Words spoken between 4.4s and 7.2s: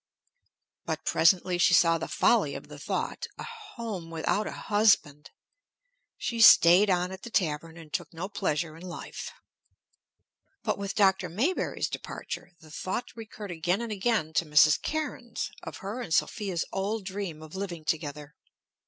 a husband! She staid on